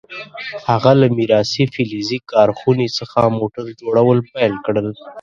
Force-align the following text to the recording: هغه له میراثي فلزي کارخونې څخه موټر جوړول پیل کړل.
هغه 0.67 0.91
له 1.01 1.07
میراثي 1.17 1.65
فلزي 1.73 2.17
کارخونې 2.31 2.87
څخه 2.97 3.19
موټر 3.39 3.65
جوړول 3.81 4.17
پیل 4.33 4.53
کړل. 4.65 4.87